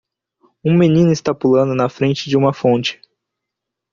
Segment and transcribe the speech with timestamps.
[0.65, 2.99] Um menino está pulando na frente de uma fonte.